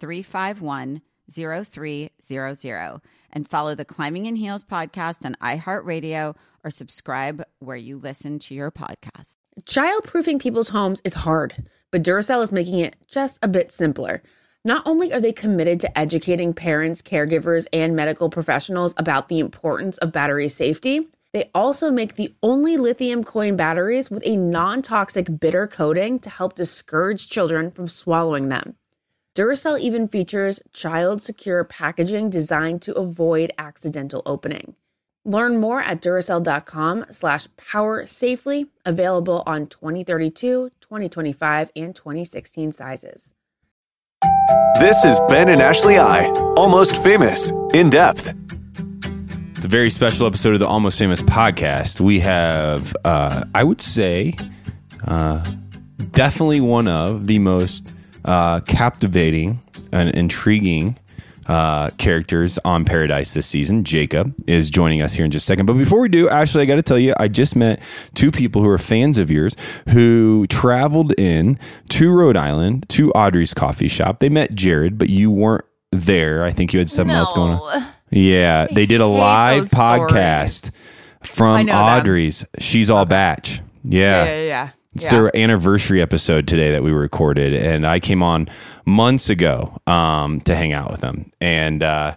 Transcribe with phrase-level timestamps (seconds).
[0.00, 3.00] 351 0300
[3.32, 8.54] and follow the Climbing in Heels podcast on iHeartRadio or subscribe where you listen to
[8.54, 9.36] your podcast.
[9.62, 14.22] Childproofing people's homes is hard, but Duracell is making it just a bit simpler.
[14.64, 19.98] Not only are they committed to educating parents, caregivers, and medical professionals about the importance
[19.98, 25.40] of battery safety, they also make the only lithium coin batteries with a non toxic
[25.40, 28.76] bitter coating to help discourage children from swallowing them.
[29.34, 34.76] Duracell even features child secure packaging designed to avoid accidental opening.
[35.24, 43.34] Learn more at Duracell.com slash power safely, available on 2032, 2025, and 2016 sizes.
[44.78, 48.32] This is Ben and Ashley I, Almost Famous, in depth.
[49.56, 52.00] It's a very special episode of the Almost Famous podcast.
[52.00, 54.36] We have, uh, I would say,
[55.08, 55.44] uh,
[56.12, 57.92] definitely one of the most
[58.24, 59.60] uh, captivating
[59.92, 60.96] and intriguing
[61.46, 63.84] uh, characters on Paradise this season.
[63.84, 65.66] Jacob is joining us here in just a second.
[65.66, 67.82] But before we do, Ashley, I got to tell you, I just met
[68.14, 69.56] two people who are fans of yours
[69.90, 71.58] who traveled in
[71.90, 74.20] to Rhode Island to Audrey's coffee shop.
[74.20, 76.44] They met Jared, but you weren't there.
[76.44, 77.20] I think you had something no.
[77.20, 77.84] else going on.
[78.10, 80.72] Yeah, they did a live podcast
[81.22, 82.40] from Audrey's.
[82.40, 82.48] Them.
[82.60, 83.60] She's all batch.
[83.82, 84.42] Yeah, yeah, yeah.
[84.46, 84.70] yeah.
[84.94, 85.10] It's yeah.
[85.10, 88.48] their anniversary episode today that we recorded, and I came on
[88.84, 91.32] months ago um, to hang out with them.
[91.40, 92.14] And uh,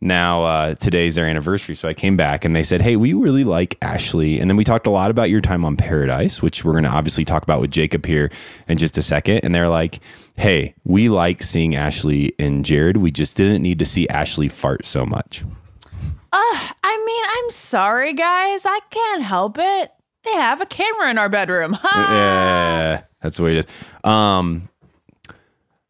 [0.00, 3.42] now uh, today's their anniversary, so I came back and they said, "Hey, we really
[3.42, 6.72] like Ashley." And then we talked a lot about your time on Paradise, which we're
[6.72, 8.30] going to obviously talk about with Jacob here
[8.68, 9.40] in just a second.
[9.42, 9.98] And they're like,
[10.36, 12.98] "Hey, we like seeing Ashley and Jared.
[12.98, 15.44] We just didn't need to see Ashley fart so much."
[16.32, 18.64] Uh, I mean, I'm sorry, guys.
[18.64, 19.90] I can't help it
[20.24, 21.72] they have a camera in our bedroom.
[21.80, 22.14] Huh?
[22.14, 23.66] Yeah, that's the way it is.
[24.04, 24.68] Um,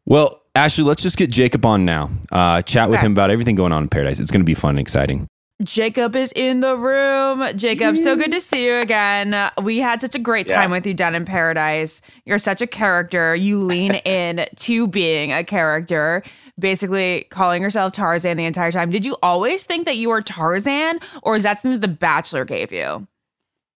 [0.05, 2.09] well, Ashley, let's just get Jacob on now.
[2.31, 3.05] Uh, chat with Okay.
[3.05, 4.19] him about everything going on in Paradise.
[4.19, 5.27] It's going to be fun and exciting.
[5.63, 7.45] Jacob is in the room.
[7.55, 9.33] Jacob, so good to see you again.
[9.35, 10.59] Uh, We had such a great Yeah.
[10.59, 12.01] time with you down in Paradise.
[12.25, 13.35] You're such a character.
[13.35, 16.23] You lean in to being a character,
[16.57, 18.89] basically calling yourself Tarzan the entire time.
[18.89, 22.43] Did you always think that you were Tarzan, or is that something that The Bachelor
[22.43, 23.07] gave you?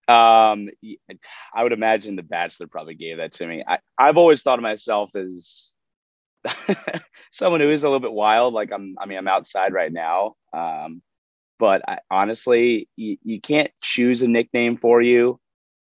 [0.07, 0.69] Um,
[1.53, 3.63] I would imagine The Bachelor probably gave that to me.
[3.67, 5.73] I, I've always thought of myself as
[7.31, 8.53] someone who is a little bit wild.
[8.53, 10.35] Like I'm, I mean, I'm outside right now.
[10.53, 11.01] Um,
[11.57, 15.39] but I, honestly, you, you can't choose a nickname for you.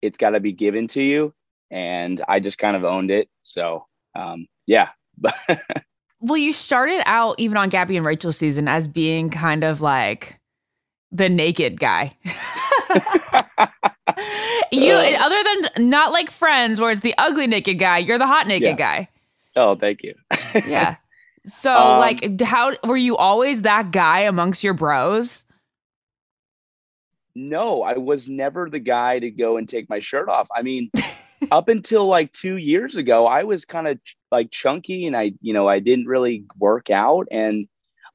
[0.03, 1.35] It's got to be given to you.
[1.71, 3.29] And I just kind of owned it.
[3.43, 4.89] So, um, yeah.
[6.21, 10.41] Well, you started out even on Gabby and Rachel's season as being kind of like
[11.13, 12.17] the naked guy.
[14.73, 15.17] you, Uh.
[15.21, 15.43] other
[15.75, 18.73] than not like Friends, where it's the ugly naked guy, you're the hot naked Yeah.
[18.75, 19.09] guy.
[19.57, 20.15] oh, thank you.
[20.67, 20.97] Yeah.
[21.47, 25.45] So, Um, like, how were you always that guy amongst your bros?
[27.35, 30.49] No, I was never the guy to go and take my shirt off.
[30.55, 30.91] I mean,
[31.51, 33.99] up until like two years ago, I was kind of
[34.33, 37.29] like chunky and I, you know, I didn't really work out.
[37.31, 37.69] And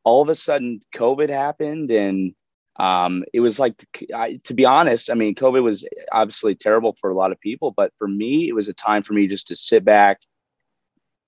[0.04, 1.92] all of a sudden, COVID happened.
[1.92, 2.34] And
[2.80, 3.76] um, it was like,
[4.16, 7.72] I, to be honest, I mean, COVID was obviously terrible for a lot of people,
[7.72, 10.20] but for me, it was a time for me just to sit back,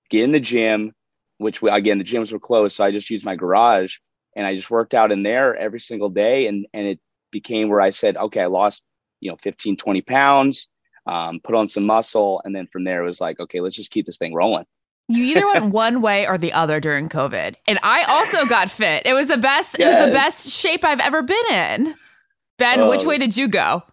[0.10, 0.94] get in the gym,
[1.38, 2.76] which we, again, the gyms were closed.
[2.76, 3.98] So I just used my garage
[4.36, 6.48] and I just worked out in there every single day.
[6.48, 7.00] And, and it,
[7.34, 8.84] became where I said, okay, I lost,
[9.20, 10.70] you know, 15, 20 pounds,
[11.06, 12.42] um, put on some muscle.
[12.46, 14.66] And then from there, it was like, okay, let's just keep this thing rolling.
[15.10, 17.56] You either went one way or the other during COVID.
[17.68, 19.04] And I also got fit.
[19.06, 21.96] It was the best, it was the best shape I've ever been in.
[22.58, 22.90] Ben, Oh.
[22.90, 23.84] which way did you go?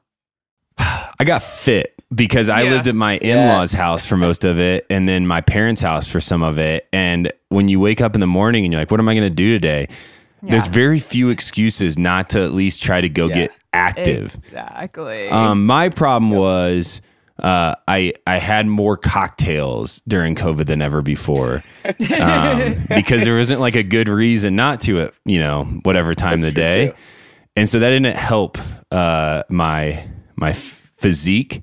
[0.78, 2.70] I got fit because I Yeah.
[2.70, 6.20] lived at my in-laws house for most of it and then my parents' house for
[6.20, 6.88] some of it.
[6.92, 9.28] And when you wake up in the morning and you're like, what am I going
[9.28, 9.88] to do today?
[10.42, 13.34] There's very few excuses not to at least try to go Yeah.
[13.34, 14.34] get active.
[14.36, 15.28] Exactly.
[15.28, 17.02] Um, my problem was
[17.40, 23.60] uh, I I had more cocktails during COVID than ever before um, because there wasn't
[23.60, 26.94] like a good reason not to at you know whatever time of the day, too.
[27.56, 28.58] and so that didn't help
[28.90, 31.62] uh, my my f- physique.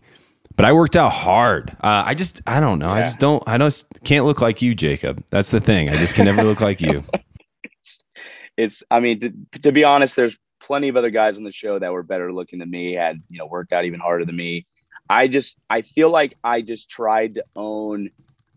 [0.56, 1.70] But I worked out hard.
[1.82, 2.90] Uh, I just I don't know.
[2.90, 5.24] I just don't I just can't look like you, Jacob.
[5.30, 5.90] That's the thing.
[5.90, 7.04] I just can never look like you.
[8.58, 11.78] It's, I mean, to, to be honest, there's plenty of other guys on the show
[11.78, 14.66] that were better looking than me, had, you know, worked out even harder than me.
[15.10, 18.10] I just, I feel like I just tried to own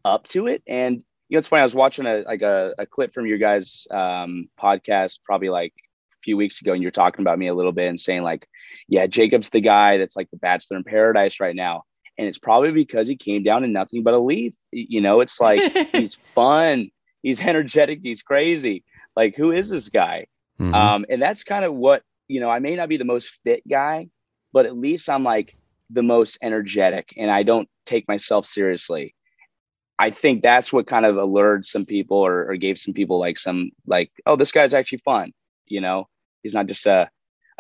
[0.05, 0.63] up to it.
[0.67, 0.97] And,
[1.29, 1.61] you know, it's funny.
[1.61, 5.73] I was watching a, like a, a clip from your guys' um, podcast, probably like
[6.13, 8.47] a few weeks ago, and you're talking about me a little bit and saying like,
[8.89, 11.85] yeah, Jacob's the guy that's like the bachelor in paradise right now.
[12.19, 14.55] And it's probably because he came down in nothing but a leaf.
[14.73, 15.61] You know, it's like
[15.93, 16.91] he's fun,
[17.23, 18.85] he's energetic, he's crazy.
[19.17, 20.27] Like, who is this guy?
[20.61, 20.75] Mhm.
[20.75, 23.67] Um, and that's kind of what, you know, I may not be the most fit
[23.69, 24.09] guy,
[24.53, 25.57] but at least I'm like
[25.93, 29.15] the most energetic and I don't take myself seriously.
[29.99, 33.39] I think that's what kind of allured some people or, or gave some people like
[33.39, 35.33] some like, oh, this guy's actually fun.
[35.67, 36.09] You know,
[36.43, 37.11] he's not just a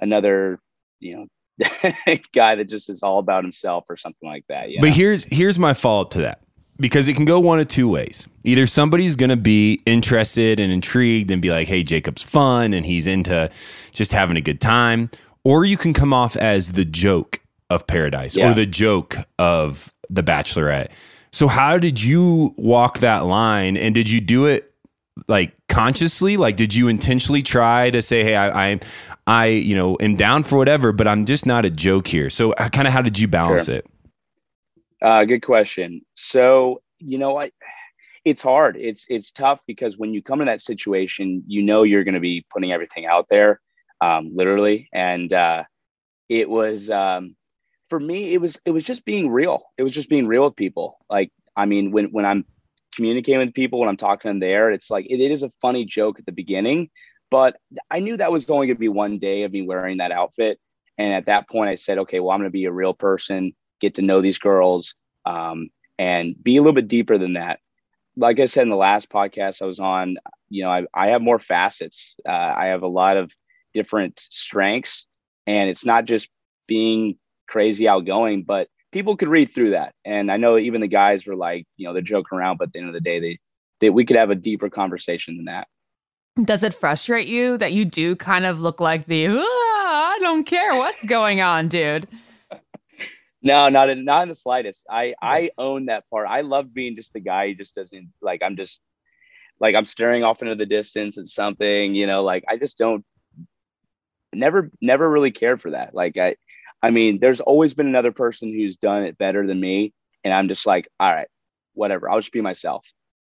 [0.01, 0.59] another,
[1.01, 1.27] you know,
[2.35, 4.69] guy that just is all about himself or something like that.
[4.81, 4.93] But know?
[4.93, 6.41] here's here's my follow up to that
[6.79, 8.27] because it can go one of two ways.
[8.45, 12.87] Either somebody's going to be interested and intrigued and be like, "Hey, Jacob's fun and
[12.87, 13.51] he's into
[13.93, 15.11] just having a good time,"
[15.45, 18.51] or you can come off as the joke of Paradise Yeah.
[18.51, 20.89] or the joke of The Bachelorette.
[21.33, 24.73] So how did you walk that line and did you do it
[25.29, 28.81] like consciously like did you intentionally try to say hey i i,
[29.27, 32.53] I you know am down for whatever but i'm just not a joke here so
[32.55, 33.77] kind of how did you balance Sure.
[33.77, 33.87] it
[35.03, 36.03] Uh, good question.
[36.15, 37.51] So, you know, I,
[38.25, 38.77] it's hard.
[38.79, 42.21] It's it's tough because when you come in that situation, you know you're going to
[42.21, 43.61] be putting everything out there,
[44.03, 44.89] um, literally.
[44.93, 45.65] And uh,
[46.29, 47.35] it was um,
[47.91, 48.33] for me.
[48.33, 49.63] It was it was just being real.
[49.77, 50.99] It was just being real with people.
[51.11, 52.47] Like, I mean, when when I'm
[52.95, 55.51] communicating with people, when I'm talking to them there, it's like it, it is a
[55.61, 56.89] funny joke at the beginning,
[57.31, 57.57] but
[57.91, 60.59] I knew that was only going to be one day of me wearing that outfit.
[60.99, 63.55] And at that point, I said, okay, well, I'm going to be a real person
[63.81, 64.95] get to know these girls
[65.25, 67.61] um, and be a little bit deeper than that.
[68.17, 70.17] Like I said in the last podcast I was on,
[70.51, 72.17] you know, I, I have more facets.
[72.29, 73.33] Uh, I have a lot of
[73.73, 75.07] different strengths,
[75.47, 76.29] and it's not just
[76.67, 77.19] being
[77.51, 79.95] crazy outgoing, but people could read through that.
[80.05, 82.73] And I know even the guys were like, you know, they're joking around, but at
[82.73, 83.39] the end of the day, they,
[83.81, 85.69] they we could have a deeper conversation than that.
[86.43, 90.45] Does it frustrate you that you do kind of look like the "Ah, I don't
[90.45, 92.07] care what's going on, dude?
[93.43, 94.85] No, not in, not in the slightest.
[94.91, 96.29] I I own that part.
[96.29, 98.43] I love being just the guy who just doesn't like.
[98.43, 98.83] I'm just
[99.61, 103.03] like I'm staring off into the distance at something, you know, like I just don't
[104.35, 105.95] never never really cared for that.
[105.95, 106.37] Like I
[106.83, 109.93] I mean, there's always been another person who's done it better than me.
[110.25, 111.29] And I'm just like, all right,
[111.75, 112.11] whatever.
[112.11, 112.85] I'll just be myself.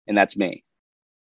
[0.07, 0.64] And that's me.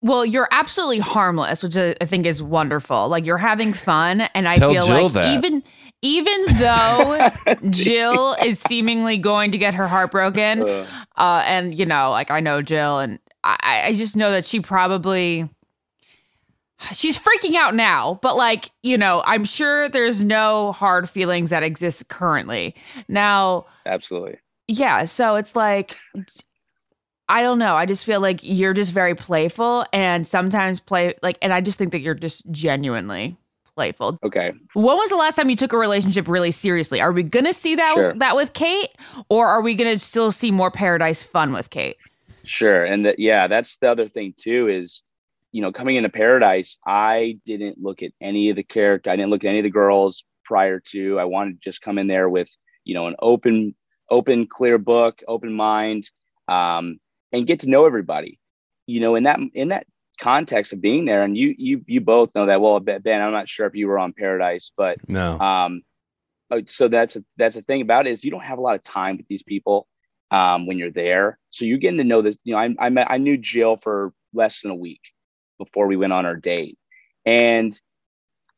[0.03, 3.09] Well, you're absolutely harmless, which I think is wonderful.
[3.09, 5.35] Like you're having fun, and I Tell feel Jill like that.
[5.35, 5.63] even
[6.03, 7.31] even though
[7.71, 10.63] Jill is seemingly going to get her heart broken,
[11.17, 14.61] uh, and you know, like I know Jill, and I, I just know that she
[14.61, 15.49] probably
[16.93, 18.19] she's freaking out now.
[18.23, 22.75] But like you know, I'm sure there's no hard feelings that exist currently.
[23.09, 24.39] Now, Absolutely.
[24.69, 25.97] yeah, so it's like
[27.29, 27.75] I don't know.
[27.75, 31.79] I just feel like you're just very playful and sometimes play like and I just
[31.79, 33.37] think that you're just genuinely
[33.75, 34.19] playful.
[34.23, 34.53] Okay.
[34.75, 37.01] When was the last time you took a relationship really seriously?
[37.01, 38.09] Are we going to see that Sure.
[38.11, 38.91] with, that with Kate
[39.31, 41.97] or are we going to still see more paradise fun with Kate?
[42.45, 42.85] Sure.
[42.85, 45.03] And that, yeah, that's the other thing too is,
[45.55, 49.09] you know, coming into Paradise, I didn't look at any of the character.
[49.09, 51.21] I didn't look at any of the girls prior to.
[51.21, 52.49] I wanted to just come in there with,
[52.85, 53.77] you know, an open,
[54.11, 56.11] open, clear book, open mind,
[56.49, 56.99] um,
[57.33, 58.41] and get to know everybody.
[58.89, 59.87] You know, in that in that
[60.21, 63.23] context of being there, and you you you both know that well, Ben.
[63.23, 65.39] I'm not sure if you were on Paradise, but No.
[65.39, 65.83] um,
[66.51, 68.75] uh, so that's a, that's the thing about it is you don't have a lot
[68.75, 69.87] of time with these people
[70.33, 71.39] um, when you're there.
[71.51, 72.37] So you're getting to know this.
[72.43, 75.01] You know, I I, met, I knew Jill for less than a week
[75.59, 76.79] before we went on our date,
[77.25, 77.79] and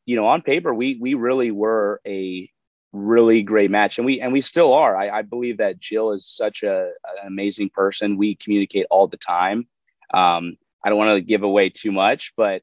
[0.05, 2.49] you know, on paper we we really were a
[2.93, 4.95] really great match, and we and we still are.
[4.95, 8.17] I, I believe that Jill is such a an amazing person.
[8.17, 9.67] We communicate all the time.
[10.13, 12.61] Um, I don't want to give away too much, but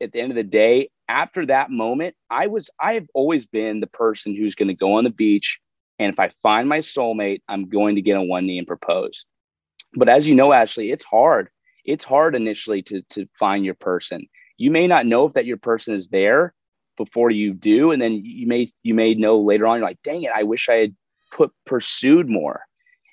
[0.00, 3.80] at the end of the day, after that moment, I was I have always been
[3.80, 5.60] the person who's going to go on the beach,
[5.98, 9.24] and if I find my soulmate, I'm going to get on one knee and propose.
[9.94, 11.48] But as you know, Ashley, it's hard.
[11.88, 14.26] It's hard initially to to find your person.
[14.58, 16.52] You may not know if that your person is there
[16.96, 19.78] before you do, and then you may you may know later on.
[19.78, 20.96] You're like, dang it, I wish I had
[21.32, 22.62] put pursued more.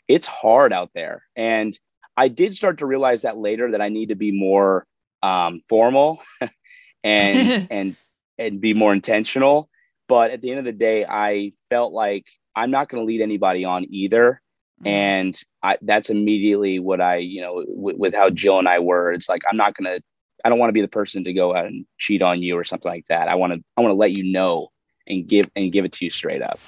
[0.08, 1.77] It's hard out there, and
[2.17, 4.86] I did start to realize that later that I need to be more
[5.24, 6.22] um, formal
[7.03, 7.96] and and
[8.38, 9.70] and be more intentional.
[10.08, 13.22] But at the end of the day, I felt like I'm not going to lead
[13.22, 14.41] anybody on either.
[14.82, 14.88] Mm-hmm.
[14.88, 19.12] And I, that's immediately what I, you know, with, with how Jill and I were.
[19.13, 20.03] It's like I'm not going to.
[20.44, 22.63] I don't want to be the person to go out and cheat on you or
[22.63, 23.27] something like that.
[23.29, 23.63] I want to.
[23.77, 24.70] I want to let you know
[25.08, 26.60] and give and give it to you straight up.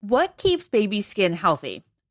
[0.00, 1.84] What keeps baby skin healthy?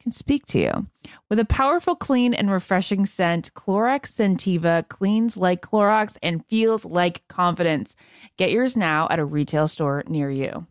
[0.00, 0.86] can speak to you.
[1.28, 7.26] With a powerful, clean, and refreshing scent, Clorox Scentiva cleans like Clorox and feels like
[7.28, 7.94] confidence.
[8.36, 10.66] Get yours now at a retail store near you.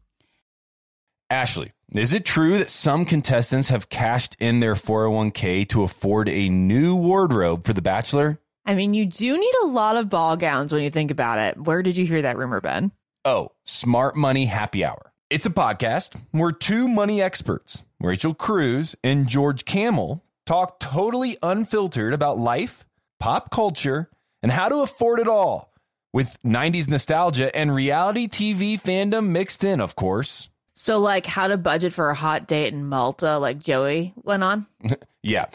[1.30, 6.50] Ashley, is it true that some contestants have cashed in their 401k to afford a
[6.50, 8.40] new wardrobe for The Bachelor?
[8.66, 11.58] I mean, you do need a lot of ball gowns when you think about it.
[11.58, 12.92] Where did you hear that rumor, Ben?
[13.26, 15.12] Oh, Smart Money Happy Hour.
[15.30, 22.14] It's a podcast where two money experts, Rachel Cruz and George Kamel, talk totally unfiltered
[22.14, 22.86] about life,
[23.20, 24.10] pop culture,
[24.42, 25.74] and how to afford it all
[26.14, 30.48] with 90s nostalgia and reality TV fandom mixed in, of course.
[30.74, 34.68] So, like, how to budget for a hot date in Malta, like Joey went on?
[35.22, 35.48] Yeah.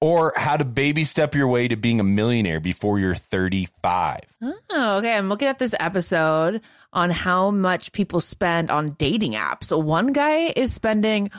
[0.00, 4.20] Or how to baby step your way to being a millionaire before you're 35.
[4.42, 5.14] Oh, okay.
[5.14, 6.62] I'm looking at this episode
[6.94, 9.64] on how much people spend on dating apps.
[9.64, 11.30] So, one guy is spending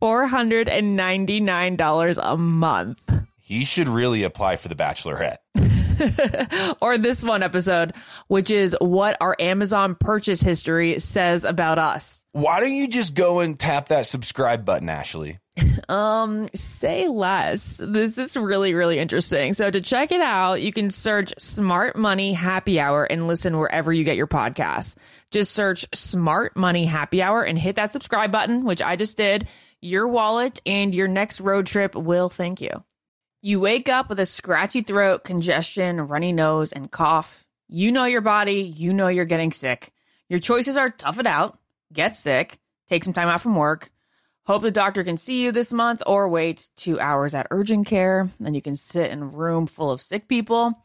[0.00, 3.12] $499 a month.
[3.38, 5.38] He should really apply for the Bachelorette.
[6.80, 7.92] or this one episode,
[8.28, 12.24] which is what our Amazon purchase history says about us.
[12.32, 15.38] Why don't you just go and tap that subscribe button, Ashley?
[15.88, 17.80] Um, say less.
[17.82, 19.54] This is really, really interesting.
[19.54, 23.92] So to check it out, you can search Smart Money Happy Hour and listen wherever
[23.92, 24.94] you get your podcasts.
[25.32, 29.48] Just search Smart Money Happy Hour and hit that subscribe button, which I just did.
[29.82, 32.84] Your wallet and your next road trip will thank you.
[33.40, 37.46] You wake up with a scratchy throat, congestion, runny nose, and cough.
[37.66, 39.92] You know your body, you know you're getting sick.
[40.28, 41.58] Your choices are tough it out,
[41.92, 42.58] get sick,
[42.88, 43.90] take some time out from work,
[44.44, 48.28] hope the doctor can see you this month, or wait two hours at urgent care.
[48.38, 50.84] Then you can sit in a room full of sick people.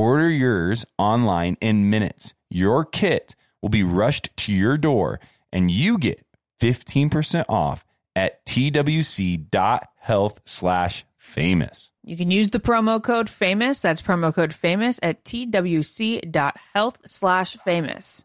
[0.00, 2.32] Order yours online in minutes.
[2.48, 5.20] Your kit will be rushed to your door
[5.52, 6.24] and you get
[6.58, 7.84] 15% off
[8.16, 11.92] at twc.health slash famous.
[12.02, 13.80] You can use the promo code famous.
[13.80, 18.24] That's promo code famous at twc.health slash famous.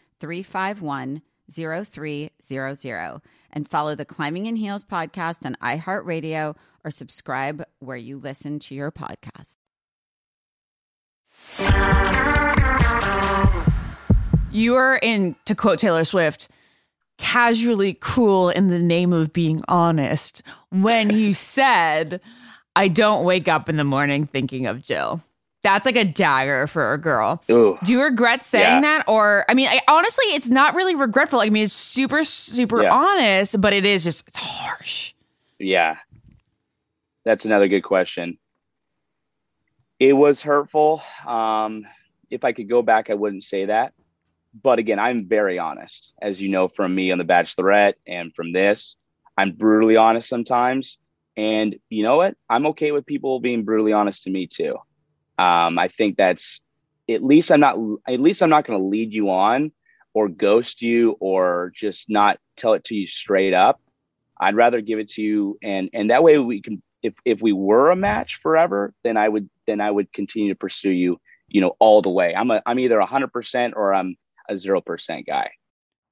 [0.21, 6.55] 351 0300 and follow the Climbing in Heels podcast on iHeartRadio
[6.85, 9.57] or subscribe where you listen to your podcast.
[14.51, 16.49] You are in, to quote Taylor Swift,
[17.17, 22.21] casually cruel in the name of being honest when you said,
[22.75, 25.21] I don't wake up in the morning thinking of Jill.
[25.63, 27.43] That's like a dagger for a girl.
[27.51, 27.77] Ooh.
[27.83, 28.81] Do you regret saying Yeah.
[28.81, 29.05] that?
[29.07, 31.39] Or, I mean, I, honestly, it's not really regretful.
[31.39, 32.91] I mean, it's super, super Yeah.
[32.93, 35.13] honest, but it is just, it's harsh.
[35.59, 35.97] Yeah.
[37.25, 38.39] That's another good question.
[39.99, 41.03] It was hurtful.
[41.27, 41.85] Um,
[42.31, 43.93] if I could go back, I wouldn't say that.
[44.63, 48.51] But again, I'm very honest, as you know from me on The Bachelorette and from
[48.51, 48.95] this.
[49.37, 50.97] I'm brutally honest sometimes.
[51.37, 52.35] And you know what?
[52.49, 54.75] I'm okay with people being brutally honest to me too.
[55.41, 56.61] Um, I think that's
[57.09, 57.75] at least I'm not
[58.07, 59.71] at least I'm not going to lead you on
[60.13, 63.81] or ghost you or just not tell it to you straight up.
[64.39, 67.53] I'd rather give it to you and and that way we can if if we
[67.53, 71.61] were a match forever, then I would then I would continue to pursue you, you
[71.61, 72.35] know, all the way.
[72.35, 74.15] I'm a I'm either a hundred percent or I'm
[74.49, 75.49] a zero percent guy.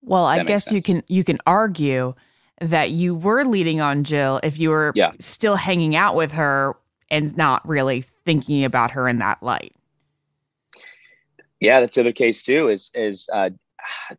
[0.01, 2.15] Well, I guess you can you can argue
[2.61, 5.11] that you were leading on Jill if you were Yeah.
[5.19, 6.75] still hanging out with her
[7.11, 9.73] and not really thinking about her in that light.
[11.59, 12.69] Yeah, that's the other case too.
[12.69, 13.49] Is is uh,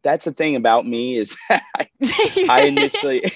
[0.03, 1.87] that's the thing about me is I,
[2.49, 3.23] I initially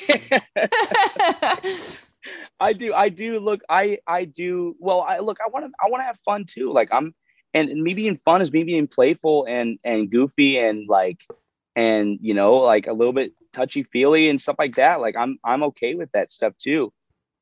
[2.59, 5.89] I do I do look I I do well I look I want to I
[5.89, 6.73] want to have fun too.
[6.73, 7.15] Like I'm
[7.55, 11.21] and, and me being fun is me being playful and and goofy and like
[11.77, 15.01] and you know like a little bit touchy feely and stuff like that.
[15.01, 16.93] Like I'm I'm okay with that stuff too.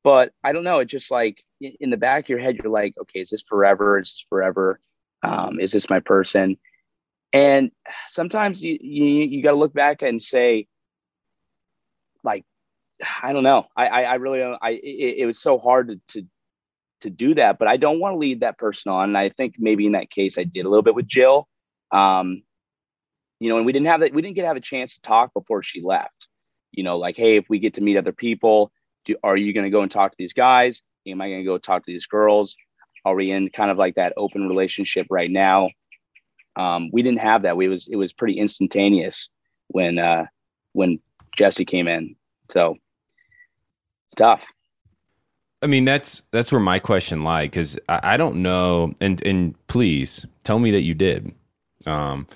[0.03, 0.77] but I don't know.
[0.79, 1.43] It just like
[1.79, 3.99] in, the back of your head, you're like, okay, is this forever?
[3.99, 4.79] Is this forever?
[5.23, 6.57] Um, is this my person?
[7.31, 7.71] And
[8.07, 10.67] sometimes you you, you got to look back and say,
[12.23, 12.45] like,
[13.21, 13.65] I don't know.
[13.75, 14.59] I I, I really don't.
[14.61, 16.27] I it, it was so hard to, to
[17.01, 19.09] to do that, but I don't want to lead that person on.
[19.09, 21.47] And I think maybe in that case, I did a little bit with Jill.
[21.91, 22.43] Um,
[23.39, 24.13] you know, and we didn't have that.
[24.13, 26.27] We didn't get to have a chance to talk before she left.
[26.71, 28.71] You know, like, hey, if we get to meet other people,
[29.05, 30.81] do, are you going to go and talk to these guys?
[31.07, 32.55] Am I going to go talk to these girls?
[33.05, 35.69] Are we in kind of like that open relationship right now?
[36.55, 37.57] Um, we didn't have that.
[37.57, 39.27] We was it was pretty instantaneous
[39.67, 40.25] when uh,
[40.73, 40.99] when
[41.35, 42.15] Jesse came in.
[42.49, 42.77] So
[44.07, 44.43] it's tough.
[45.61, 49.67] I mean, that's that's where my question lies because I, I, don't know, and and
[49.67, 51.33] please tell me that you did,
[51.85, 52.27] um,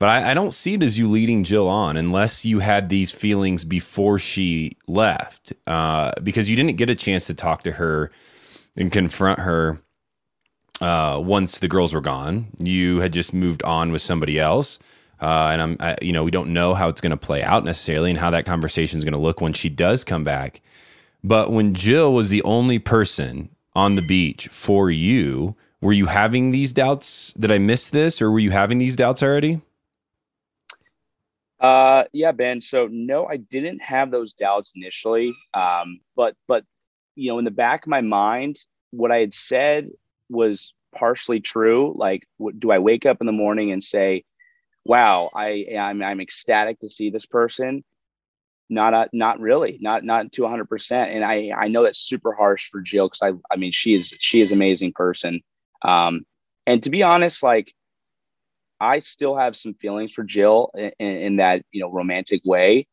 [0.00, 3.12] but I, I, don't see it as you leading Jill on unless you had these
[3.12, 8.10] feelings before she left, uh, because you didn't get a chance to talk to her
[8.76, 9.80] and confront her
[10.80, 12.46] uh, once the girls were gone.
[12.58, 14.78] You had just moved on with somebody else.
[15.20, 17.62] Uh, and I'm, I, you know, we don't know how it's going to play out
[17.62, 20.62] necessarily, and how that conversation is going to look when she does come back.
[21.22, 26.52] But when Jill was the only person on the beach for you, were you having
[26.52, 27.34] these doubts?
[27.34, 29.60] Did I miss this, or were you having these doubts already?
[31.60, 32.60] Uh, yeah, Ben.
[32.60, 35.34] So no, I didn't have those doubts initially.
[35.54, 36.64] Um, but but
[37.16, 38.58] you know, in the back of my mind,
[38.92, 39.90] what I had said
[40.30, 41.94] was partially true.
[41.96, 44.24] Like, what, do I wake up in the morning and say,
[44.84, 47.84] "Wow, I I'm I'm ecstatic to see this person"?
[48.70, 52.70] not uh, not really not not to 100% and i i know that's super harsh
[52.70, 55.40] for jill because i i mean she is she is amazing person
[55.82, 56.22] um
[56.66, 57.72] and to be honest like
[58.80, 62.86] i still have some feelings for jill in, in that you know romantic way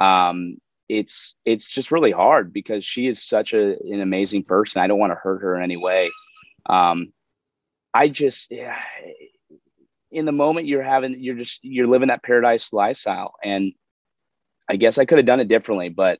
[0.00, 0.56] um
[0.88, 4.98] it's it's just really hard because she is such a, an amazing person i don't
[4.98, 6.10] want to hurt her in any way
[6.66, 7.12] um
[7.92, 8.76] i just yeah
[10.10, 13.72] in the moment you're having you're just you're living that paradise lifestyle and
[14.68, 16.18] I guess I could have done it differently, but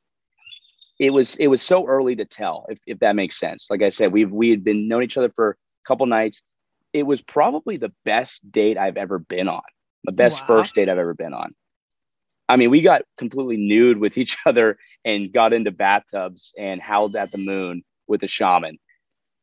[0.99, 3.67] it was it was so early to tell if, if that makes sense.
[3.69, 6.41] Like I said, we've we had been known each other for a couple nights.
[6.95, 9.61] It was probably the best date I've ever been on.
[10.05, 10.47] The best wow.
[10.47, 11.53] first date I've ever been on.
[12.47, 17.17] I mean, we got completely nude with each other and got into bathtubs and howled
[17.17, 18.77] at the moon with a shaman.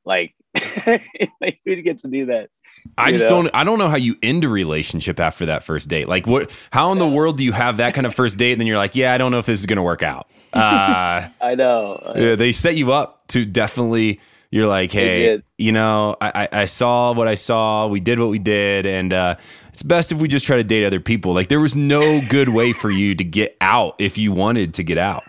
[0.07, 0.35] Like,
[0.87, 2.49] like who gets to do that?
[2.97, 3.43] I just know?
[3.43, 6.09] don't I don't know how you end a relationship after that first date.
[6.09, 8.61] Like what how in the world do you have that kind of first date and
[8.61, 10.29] then you're like, yeah, I don't know if this is going to work out.
[10.53, 12.13] Uh, I know.
[12.15, 14.21] Yeah, they set you up to definitely
[14.53, 17.87] you're like, hey, you know, I, I saw what I saw.
[17.87, 19.37] We did what we did, and uh,
[19.69, 21.33] it's best if we just try to date other people.
[21.33, 24.85] Like there was no good way for you to get out if you wanted to
[24.85, 25.25] get out.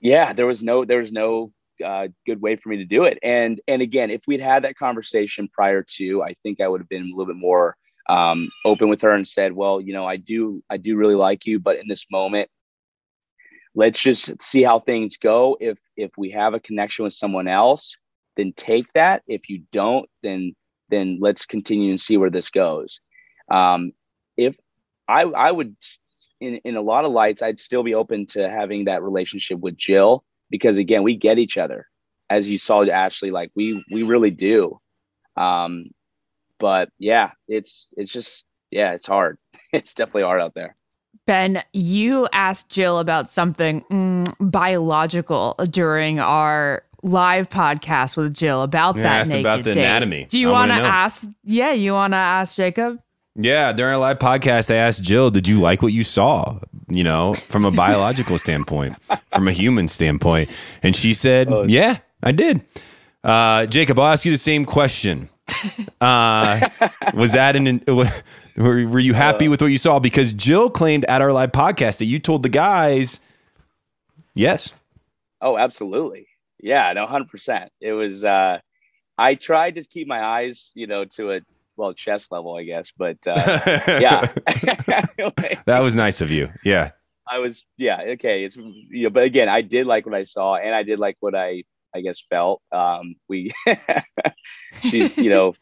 [0.00, 1.52] Yeah, there was no there was no
[1.84, 3.18] uh, good way for me to do it.
[3.24, 6.88] And and again, if we'd had that conversation prior to, I think I would have
[6.88, 7.76] been a little bit more
[8.08, 11.46] um, open with her and said, well, you know, I do I do really like
[11.46, 12.48] you, but in this moment,
[13.74, 15.56] let's just see how things go.
[15.60, 17.96] If if we have a connection with someone else,
[18.36, 19.22] then take that.
[19.26, 20.54] If you don't, then
[20.90, 23.00] then let's continue and see where this goes.
[23.50, 23.92] Um,
[24.36, 24.56] if
[25.08, 25.76] I I would
[26.40, 29.76] in in a lot of lights, I'd still be open to having that relationship with
[29.76, 31.86] Jill because again, we get each other.
[32.30, 34.80] As you saw Ashley, like we we really do.
[35.36, 35.86] Um,
[36.58, 39.38] but yeah, it's it's just yeah, it's hard.
[39.70, 40.77] It's definitely hard out there.
[41.28, 48.96] Ben, you asked Jill about something mm, biological during our live podcast with Jill about
[48.96, 49.20] yeah, that.
[49.20, 49.80] Asked naked about the date.
[49.80, 50.26] anatomy.
[50.30, 51.26] Do you want to ask?
[51.44, 52.98] Yeah, you want to ask Jacob?
[53.34, 57.04] Yeah, during our live podcast, I asked Jill, "Did you like what you saw?" You
[57.04, 58.96] know, from a biological standpoint,
[59.30, 60.48] from a human standpoint,
[60.82, 62.62] and she said, oh, "Yeah, I did."
[63.22, 65.28] Uh, Jacob, I'll ask you the same question.
[66.00, 66.60] Uh,
[67.14, 67.82] was that an?
[67.88, 68.06] Were,
[68.56, 69.98] were you happy uh, with what you saw?
[69.98, 73.20] Because Jill claimed at our live podcast that you told the guys,
[74.34, 74.72] yes.
[75.40, 76.28] Oh, absolutely.
[76.60, 77.70] Yeah, no, hundred percent.
[77.80, 78.24] It was.
[78.24, 78.58] uh
[79.18, 81.40] I tried to keep my eyes, you know, to a
[81.76, 82.92] well chest level, I guess.
[82.96, 83.58] But uh,
[84.00, 84.26] yeah,
[85.66, 86.48] that was nice of you.
[86.64, 86.92] Yeah,
[87.28, 87.64] I was.
[87.76, 88.44] Yeah, okay.
[88.44, 91.16] It's you know, but again, I did like what I saw, and I did like
[91.20, 91.64] what I
[91.98, 92.62] I guess felt.
[92.72, 93.52] Um, we
[94.82, 95.54] she's you know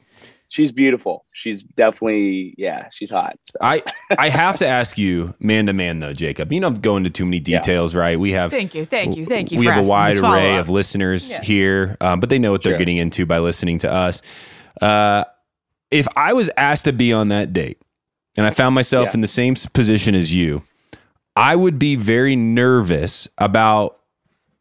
[0.48, 1.24] she's beautiful.
[1.32, 3.38] She's definitely yeah, she's hot.
[3.44, 3.58] So.
[3.60, 3.82] I
[4.18, 6.52] I have to ask you man to man though, Jacob.
[6.52, 8.00] You don't go into too many details, yeah.
[8.00, 8.20] right?
[8.20, 9.58] We have thank you, thank you, thank you.
[9.58, 11.42] We have a wide array of listeners yeah.
[11.42, 14.22] here, um, but they know what they're getting into by listening to us.
[14.80, 15.24] Uh,
[15.90, 17.80] if I was asked to be on that date
[18.36, 19.14] and I found myself yeah.
[19.14, 20.62] in the same position as you,
[21.36, 24.00] I would be very nervous about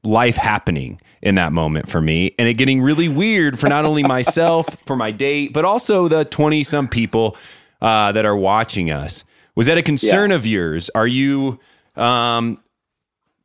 [0.05, 4.03] life happening in that moment for me and it getting really weird for not only
[4.03, 7.35] myself, for my date, but also the 20 some people
[7.81, 9.23] uh, that are watching us.
[9.55, 10.35] Was that a concern Yeah.
[10.35, 10.89] of yours?
[10.95, 11.59] Are you,
[11.95, 12.59] um,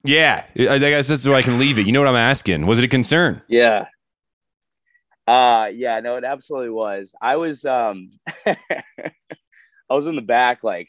[0.05, 1.87] yeah, I guess that's where I can leave it.
[1.87, 2.67] You know what I'm asking?
[2.67, 3.43] Was it a concern?
[3.49, 3.87] Yeah.
[5.27, 7.15] Uh yeah, no, it absolutely was.
[7.21, 8.11] I was um
[8.47, 8.55] I
[9.91, 10.89] was in the back like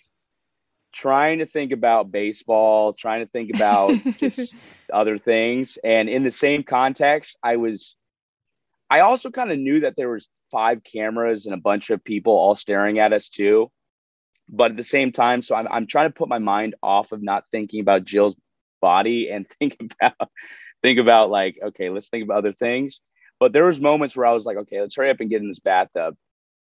[0.94, 4.56] trying to think about baseball, trying to think about just
[4.92, 5.78] other things.
[5.84, 7.96] And in the same context, I was
[8.90, 12.34] I also kind of knew that there was five cameras and a bunch of people
[12.34, 13.72] all staring at us too.
[14.50, 17.24] But at the same time, so I'm I'm trying to put my mind off of
[17.24, 18.36] not thinking about Jill's
[18.82, 20.30] body and think about
[20.82, 23.00] think about like, okay, let's think about other things.
[23.40, 25.48] But there was moments where I was like, okay, let's hurry up and get in
[25.48, 26.16] this bathtub.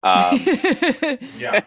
[0.04, 0.40] Um,
[1.38, 1.62] Yeah.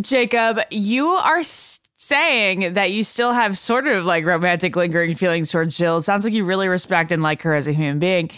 [0.00, 5.76] Jacob, you are saying that you still have sort of like romantic lingering feelings towards
[5.76, 5.98] Jill.
[5.98, 8.30] It sounds like you really respect and like her as a human being.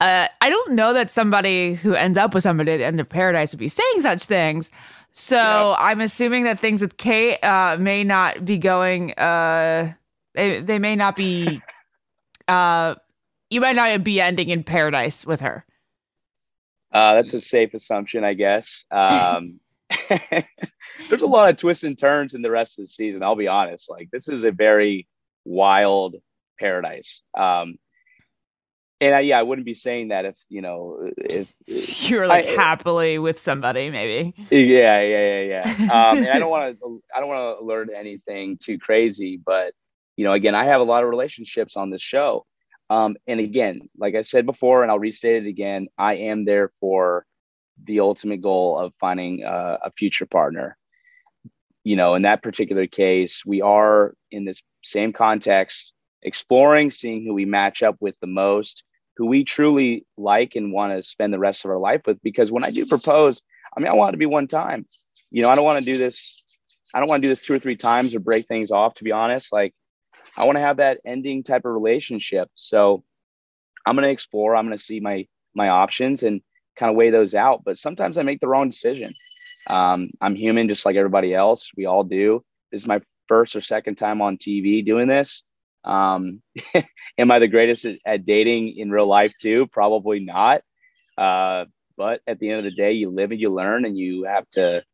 [0.00, 3.08] Uh, I don't know that somebody who ends up with somebody at the end of
[3.08, 4.70] paradise would be saying such things.
[5.12, 5.74] So Yeah.
[5.78, 9.12] I'm assuming that things with Kate uh, may not be going.
[9.14, 9.94] Uh,
[10.34, 11.62] they they may not be.
[12.46, 12.94] Uh,
[13.50, 15.66] you might not be ending in paradise with her.
[16.90, 18.84] Uh, that's a safe assumption, I guess.
[18.90, 19.60] Um,
[21.08, 23.22] there's a lot of twists and turns in the rest of the season.
[23.22, 23.88] I'll be honest.
[23.90, 25.06] Like this is a very
[25.44, 26.16] wild
[26.58, 27.22] paradise.
[27.36, 27.76] Um,
[29.00, 31.54] and I, yeah, I wouldn't be saying that if you know if
[32.10, 34.34] You're like I- happily with somebody, maybe.
[34.50, 35.74] yeah, yeah, yeah, yeah.
[36.10, 39.72] Um, and I don't want to I don't want to alert anything too crazy, but
[40.16, 42.44] you know, again, I have a lot of relationships on this show.
[42.90, 46.72] Um, and again, like I said before, and I'll restate it again, I am there
[46.80, 47.24] for
[47.84, 50.76] the ultimate goal of finding uh, a future partner.
[51.88, 57.32] You know, in that particular case, we are in this same context, exploring, seeing who
[57.32, 58.82] we match up with the most,
[59.16, 62.20] who we truly like and want to spend the rest of our life with.
[62.22, 63.40] Because when I do propose,
[63.74, 64.84] I mean, I want it to be one time.
[65.30, 66.44] You know, I don't want to do this.
[66.92, 68.92] I don't want to do this two or three times or break things off.
[68.96, 69.72] To be honest, like
[70.36, 72.50] I want to have that ending type of relationship.
[72.54, 73.02] So
[73.86, 74.54] I'm going to explore.
[74.54, 76.42] I'm going to see my my options and
[76.76, 77.62] kind of weigh those out.
[77.64, 79.14] But sometimes I make the wrong decision.
[79.68, 81.70] Um, I'm human, just like everybody else.
[81.76, 82.42] We all do.
[82.72, 85.42] This is my first or second time on TV doing this.
[85.84, 86.42] Um,
[87.18, 89.66] am I the greatest at, at dating in real life too?
[89.72, 90.62] Probably not.
[91.16, 94.24] Uh, but at the end of the day, you live and you learn, and you
[94.24, 94.84] have to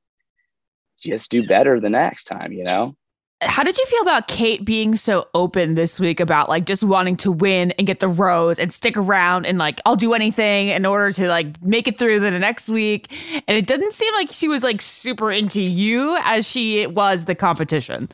[1.03, 2.53] just do better the next time.
[2.53, 2.97] You know.
[3.41, 7.17] How did you feel about Kate being so open this week about like just wanting
[7.19, 10.87] to win and get the rose and stick around and like I'll do anything in
[10.87, 13.13] order to like make it through the next week?
[13.47, 17.35] And it didn't seem like she was like super into you as she was the
[17.35, 18.09] competition.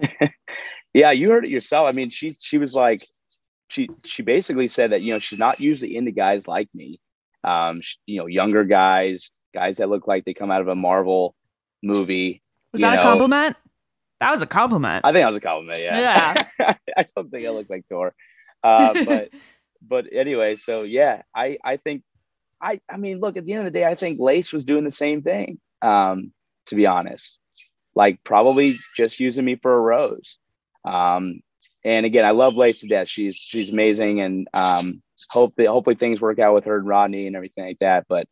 [0.92, 1.86] Yeah, you heard it yourself.
[1.88, 3.06] I mean, she she was like,
[3.68, 7.00] she she basically said that you know she's not usually into guys like me,
[7.44, 10.74] um, sh- you know, younger guys, guys that look like they come out of a
[10.74, 11.36] Marvel
[11.82, 12.42] movie.
[12.72, 13.56] Was that a compliment?
[14.20, 15.04] That was a compliment.
[15.04, 15.80] I think that was a compliment.
[15.80, 16.34] Yeah.
[16.58, 16.74] Yeah.
[16.96, 18.14] I don't think I look like Thor,
[18.62, 19.30] uh, but
[19.82, 22.02] but anyway, so yeah, I I think
[22.60, 24.84] I I mean, look at the end of the day, I think Lace was doing
[24.84, 25.58] the same thing.
[25.82, 26.32] Um,
[26.66, 27.38] to be honest,
[27.94, 30.38] like probably just using me for a rose.
[30.84, 31.40] Um,
[31.84, 33.08] and again, I love Lace to death.
[33.08, 37.26] She's she's amazing, and um, hope that hopefully things work out with her and Rodney
[37.26, 38.04] and everything like that.
[38.08, 38.28] But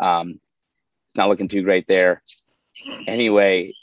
[0.00, 2.22] um, it's not looking too great there.
[3.06, 3.74] Anyway,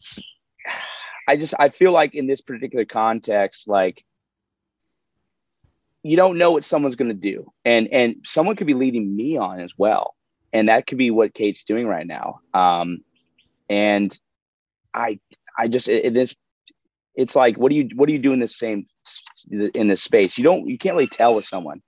[1.28, 4.04] I just I feel like in this particular context, like
[6.04, 9.38] you don't know what someone's going to do, and and someone could be leading me
[9.38, 10.16] on as well,
[10.54, 12.40] and that could be what Kate's doing right now.
[12.54, 13.00] Um,
[13.70, 14.18] and
[14.94, 15.20] I
[15.58, 16.36] I just it, it is
[17.16, 18.88] it's like what do you what do you do in this same
[19.52, 20.38] in this space?
[20.38, 21.82] You don't you can't really tell with someone.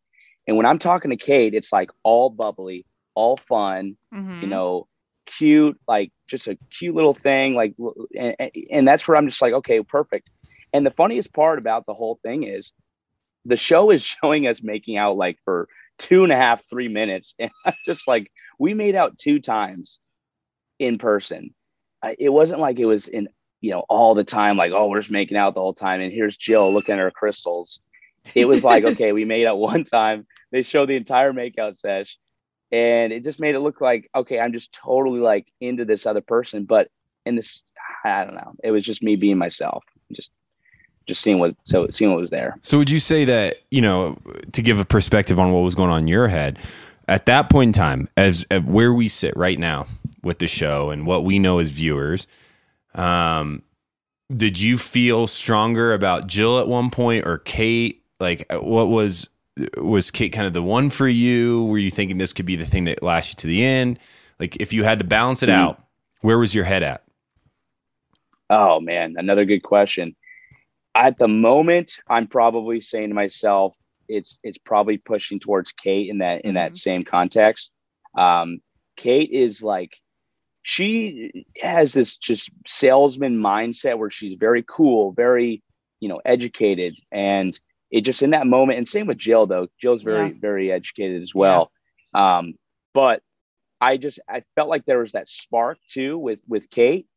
[0.47, 4.41] And when I'm talking to Kate, it's like all bubbly, all fun, Mhm.
[4.41, 4.87] you know,
[5.27, 7.55] cute, like just a cute little thing.
[7.55, 7.75] Like,
[8.17, 8.35] and,
[8.71, 10.29] and that's where I'm just like, okay, perfect.
[10.71, 12.71] And the funniest part about the whole thing is
[13.45, 17.35] the show is showing us making out like for two and a half, three minutes.
[17.39, 19.99] And I'm just like, we made out two times
[20.79, 21.53] in person.
[22.17, 23.27] It wasn't like it was in,
[23.59, 25.99] you know, all the time, like, oh, we're just making out the whole time.
[25.99, 27.81] And here's Jill looking at her crystals.
[28.35, 30.25] It was like, okay, we made out one time.
[30.51, 32.17] They show the entire makeout sesh
[32.71, 36.21] and it just made it look like okay i'm just totally like into this other
[36.21, 36.89] person but
[37.25, 37.63] in this
[38.05, 38.53] i don't know.
[38.63, 40.31] It was just me being myself just
[41.07, 42.57] just seeing what so seeing what was there.
[42.61, 44.17] So would you say that, you know,
[44.51, 46.59] to give a perspective on what was going on in your head,
[47.07, 49.87] at that point in time, as where we sit right now
[50.23, 52.27] with the show and what we know as viewers,
[52.93, 53.63] um,
[54.31, 58.03] did you feel stronger about Jill at one point or Kate?
[58.19, 59.29] Like, uh, what was
[59.77, 61.65] was Kate kind of the one for you?
[61.65, 63.99] Were you thinking this could be the thing that lasts you to the end?
[64.39, 65.53] Like, if you had to balance it Mhm.
[65.53, 65.83] out,
[66.21, 67.03] where was your head at?
[68.49, 70.15] Oh man, another good question.
[70.95, 73.75] At the moment, I'm probably saying to myself,
[74.07, 77.71] it's it's probably pushing towards Kate in that in that same context.
[78.17, 78.59] Um,
[78.97, 79.91] Kate is like
[80.63, 85.61] she has this just salesman mindset where she's very cool, very
[85.99, 87.59] you know educated, and
[87.91, 88.77] it just in that moment.
[88.77, 89.67] And same with Jill though.
[89.81, 90.33] Jill's very Yeah.
[90.39, 91.71] very educated as well.
[92.13, 92.55] Um,
[92.93, 93.21] but
[93.81, 97.07] I just I felt like there was that spark too with with Kate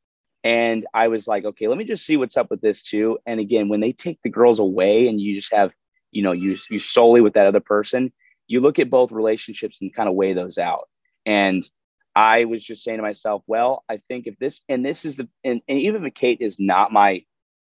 [0.44, 3.18] and I was like, okay, let me just see what's up with this too.
[3.26, 5.72] And again, when they take the girls away and you just have,
[6.10, 8.12] you know, you you solely with that other person,
[8.48, 10.88] you look at both relationships and kind of weigh those out.
[11.26, 11.68] And
[12.14, 15.28] I was just saying to myself, well, I think if this and this is the
[15.44, 17.24] and, and even if Kate is not my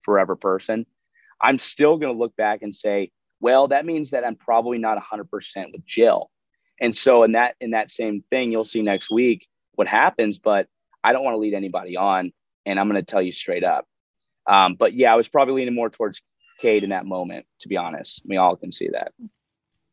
[0.02, 0.86] forever person,
[1.40, 4.98] I'm still going to look back and say, well, that means that I'm probably not
[5.02, 5.26] 100%
[5.72, 6.30] with Jill.
[6.80, 10.66] And so in that in that same thing, you'll see next week what happens, but
[11.04, 12.32] I don't want to lead anybody on
[12.66, 13.86] and I'm going to tell you straight up.
[14.46, 16.22] Um, but yeah, I was probably leaning more towards
[16.60, 18.22] Kate in that moment, to be honest.
[18.24, 19.12] We all can see that.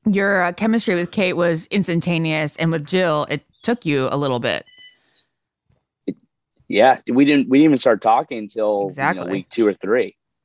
[0.06, 4.40] Your uh, chemistry with Kate was instantaneous, and with Jill, it took you a little
[4.40, 4.66] bit.
[6.68, 10.16] Yeah, we didn't we didn't even start talking until you know, week two or three.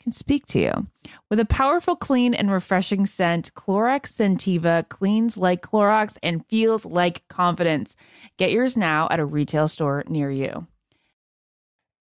[0.00, 0.86] can speak to you.
[1.28, 7.26] With a powerful, clean, and refreshing scent, Clorox Scentiva cleans like Clorox and feels like
[7.28, 7.96] confidence.
[8.38, 10.66] Get yours now at a retail store near you.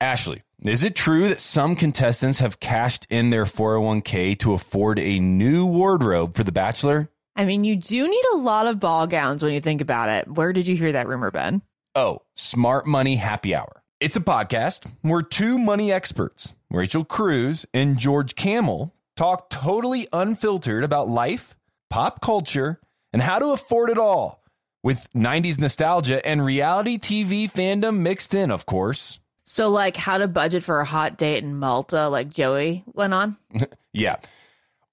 [0.01, 5.19] Ashley, is it true that some contestants have cashed in their 401k to afford a
[5.19, 7.09] new wardrobe for The Bachelor?
[7.35, 10.27] I mean, you do need a lot of ball gowns when you think about it.
[10.27, 11.61] Where did you hear that rumor, Ben?
[11.95, 13.83] Oh, Smart Money Happy Hour.
[13.99, 20.83] It's a podcast where two money experts, Rachel Cruz and George Kamel, talk totally unfiltered
[20.83, 21.55] about life,
[21.89, 22.79] pop culture,
[23.11, 24.43] and how to afford it all
[24.83, 29.19] with 90s nostalgia and reality TV fandom mixed in, of course.
[29.45, 33.37] So, like, how to budget for a hot date in Malta, like Joey went on?
[33.91, 34.17] Yeah.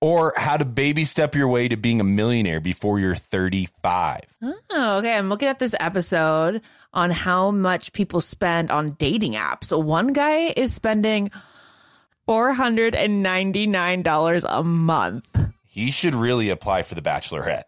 [0.01, 4.21] Or how to baby step your way to being a millionaire before you're 35.
[4.43, 4.57] Oh,
[4.99, 5.13] okay.
[5.15, 6.63] I'm looking at this episode
[6.95, 9.65] on how much people spend on dating apps.
[9.65, 11.31] So one guy is spending
[12.29, 15.39] $499 a month.
[15.65, 17.65] He should really apply for the Bachelorette.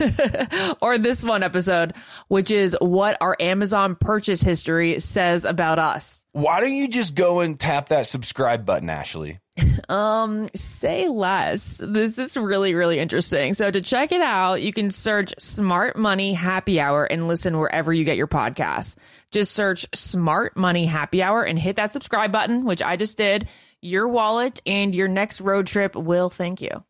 [0.80, 1.94] or this one episode,
[2.28, 6.24] which is what our Amazon purchase history says about us.
[6.32, 9.40] Why don't you just go and tap that subscribe button, Ashley?
[9.88, 11.80] Um, say less.
[11.82, 13.54] This is really, really interesting.
[13.54, 17.92] So to check it out, you can search Smart Money Happy Hour and listen wherever
[17.92, 18.96] you get your podcasts.
[19.32, 23.48] Just search Smart Money Happy Hour and hit that subscribe button, which I just did.
[23.82, 26.84] Your wallet and your next road trip will thank you.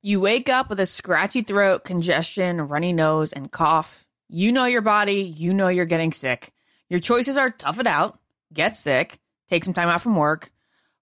[0.00, 4.06] You wake up with a scratchy throat, congestion, runny nose, and cough.
[4.30, 6.52] You know your body, you know you're getting sick.
[6.88, 8.18] Your choices are tough it out,
[8.54, 9.18] get sick,
[9.48, 10.50] take some time out from work,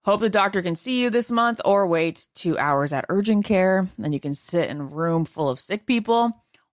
[0.03, 3.87] hope the doctor can see you this month, or wait two hours at urgent care.
[3.97, 6.43] Then you can sit in a room full of sick people,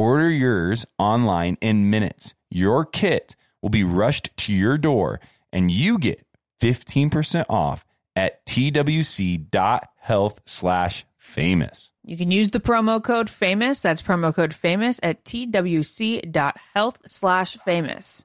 [0.00, 2.32] Order yours online in minutes.
[2.48, 5.20] Your kit will be rushed to your door
[5.52, 6.24] and you get
[6.62, 7.84] 15% off
[8.16, 11.92] at twc.health slash famous.
[12.02, 13.82] You can use the promo code FAMOUS.
[13.82, 18.24] That's promo code FAMOUS at twc.health slash famous.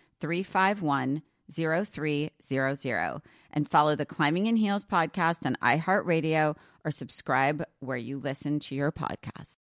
[0.21, 3.21] 351 0300
[3.53, 6.55] and follow the Climbing in Heels podcast on iHeartRadio
[6.85, 9.55] or subscribe where you listen to your podcast.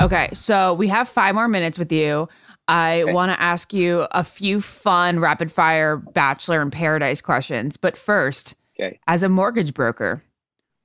[0.00, 2.28] Okay, so we have five more minutes with you.
[2.68, 7.76] I want to ask you a few fun rapid fire Bachelor in Paradise questions.
[7.76, 8.98] But first, Okay.
[9.06, 10.22] as a mortgage broker,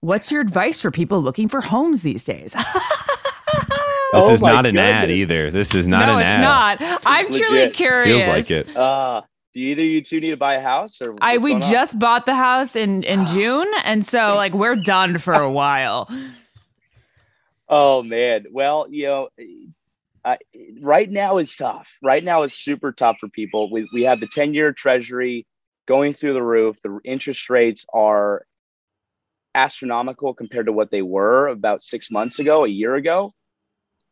[0.01, 2.55] what's your advice for people looking for homes these days?
[4.13, 5.51] This Oh is not an ad either.
[5.51, 6.41] This is not no, an ad.
[6.41, 7.01] No, it's not.
[7.05, 7.73] I'm truly legit.
[7.73, 8.25] curious.
[8.25, 8.75] Feels like it.
[8.75, 9.21] Uh,
[9.53, 11.71] do either you two need to buy a house or I we going on?
[11.71, 16.09] just bought the house in in June, and so like we're done for a while.
[17.69, 18.45] Oh man.
[18.51, 19.29] Well, you know,
[20.23, 20.37] I,
[20.79, 21.89] right now is tough.
[22.01, 23.69] Right now is super tough for people.
[23.69, 25.45] We we have the ten year Treasury
[25.85, 26.77] going through the roof.
[26.81, 28.45] The interest rates are
[29.53, 33.33] astronomical compared to what they were about six months ago, a year ago.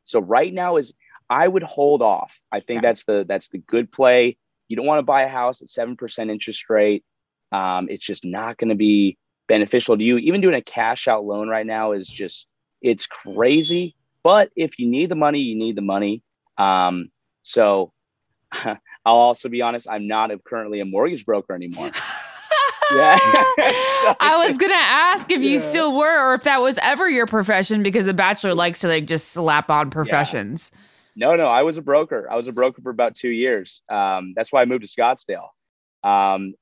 [0.06, 0.94] So right now is
[1.30, 2.40] I would hold off.
[2.52, 2.88] I think Okay.
[2.88, 4.38] that's the that's the good play.
[4.68, 7.04] You don't want to buy a house at seven percent interest rate.
[7.52, 10.18] Um, it's just not going to be beneficial to you.
[10.18, 12.48] Even doing a cash out loan right now is just
[12.82, 13.96] it's crazy.
[14.24, 16.24] But if you need the money, you need the money.
[16.58, 17.12] Um,
[17.44, 17.92] so
[18.52, 21.92] I'll also be honest, I'm not a, currently a mortgage broker anymore.
[22.94, 23.18] Yeah.
[24.20, 27.84] I was gonna ask if you still were, or if that was ever your profession,
[27.84, 30.72] because The Bachelor likes to like just slap on professions.
[31.16, 32.28] No, no, I was a broker.
[32.30, 33.82] I was a broker for about two years.
[33.90, 35.48] Um, that's why I moved to Scottsdale.
[36.04, 36.54] Um,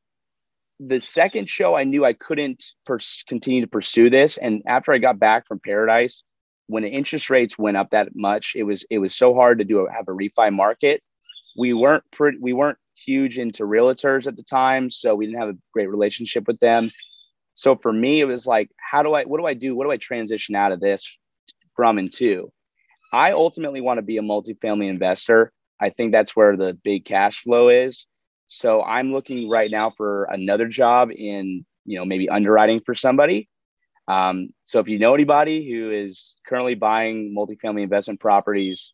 [0.80, 4.98] the second show, I knew I couldn't pers- continue to pursue this, and after I
[5.00, 6.24] got back from Paradise,
[6.68, 9.66] when the interest rates went up that much, it was it was so hard to
[9.66, 11.02] do a, have a refi market.
[11.58, 15.50] We weren't pretty, we weren't huge into realtors at the time, so we didn't have
[15.50, 16.92] a great relationship with them.
[17.54, 19.76] So for me, it was like, how do I, what do I do?
[19.76, 21.06] What do I transition out of this
[21.76, 22.52] from and to?
[23.12, 25.52] I ultimately want to be a multifamily investor.
[25.80, 28.08] I think that's where the big cash flow is.
[28.48, 33.50] So I'm looking right now for another job in, you know, maybe underwriting for somebody.
[34.08, 38.94] Um, so if you know anybody who is currently buying multifamily investment properties,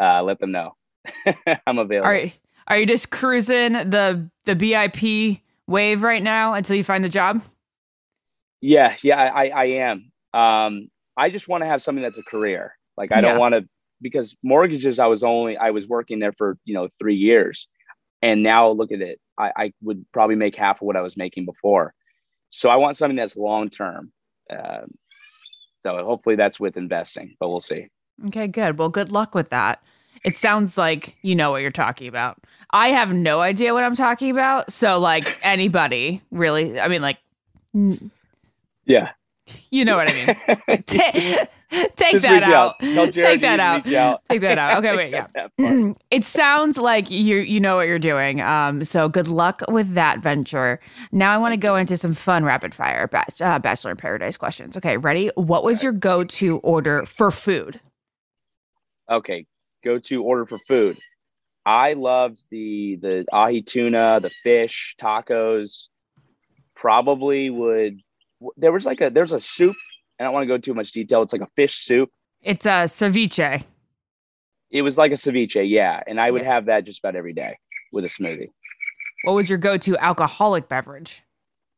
[0.00, 0.76] uh, let them know.
[1.66, 2.08] I'm available.
[2.08, 2.30] Are
[2.66, 7.42] are you just cruising the the BIP wave right now until you find a job?
[8.60, 10.12] Yeah, yeah, I, I, am.
[10.34, 12.76] Um, I just want to have something that's a career.
[12.96, 13.20] Like I Yeah.
[13.22, 13.68] don't want to
[14.02, 14.98] because mortgages.
[14.98, 17.68] I was only I was working there for you know three years,
[18.22, 19.18] and now look at it.
[19.38, 21.94] I, I would probably make half of what I was making before.
[22.50, 24.12] So I want something that's long term.
[24.50, 24.90] Um,
[25.78, 27.86] so hopefully that's with investing, but we'll see.
[28.26, 28.78] Okay, good.
[28.78, 29.82] Well, good luck with that.
[30.24, 32.38] It sounds like you know what you're talking about.
[32.72, 34.70] I have no idea what I'm talking about.
[34.70, 37.18] So, like anybody really, I mean, like,
[37.74, 38.10] n-
[38.90, 39.10] Yeah,
[39.70, 40.82] You know what I mean.
[40.86, 41.46] Ta-
[41.96, 42.76] take that out.
[42.82, 43.14] out.
[43.14, 43.92] Take that out.
[43.92, 44.22] out.
[44.30, 44.84] Take that out.
[44.84, 45.92] Okay, wait, yeah.
[46.10, 48.40] It sounds like you you know what you're doing.
[48.40, 50.80] Um, so good luck with that venture.
[51.12, 54.36] Now I want to go into some fun rapid fire bach- uh, Bachelor in Paradise
[54.38, 54.76] questions.
[54.76, 55.30] Okay, ready?
[55.36, 57.80] What was your go to order for food?
[59.10, 59.46] okay,
[59.84, 60.98] go to order for food.
[61.66, 65.88] I loved the the ahi tuna, the fish, tacos.
[66.76, 68.00] Probably would.
[68.56, 69.76] There was like a there's a soup.
[70.18, 71.22] And I don't want to go too much detail.
[71.22, 72.10] It's like a fish soup.
[72.42, 73.64] It's a ceviche.
[74.70, 76.52] It was like a ceviche, yeah, and I would Yeah.
[76.54, 77.56] have that just about every day
[77.90, 78.50] with a smoothie.
[79.24, 81.22] What was your go to alcoholic beverage?